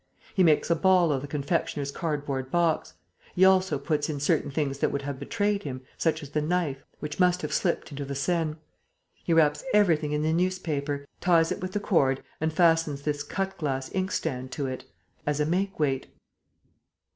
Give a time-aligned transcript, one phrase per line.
[0.33, 2.95] He makes a ball of the confectioner's cardboard box.
[3.35, 6.83] He also puts in certain things that would have betrayed him, such as the knife,
[6.97, 8.55] which must have slipped into the Seine.
[9.23, 13.55] He wraps everything in the newspaper, ties it with the cord and fastens this cut
[13.59, 14.85] glass inkstand to it,
[15.27, 16.07] as a make weight.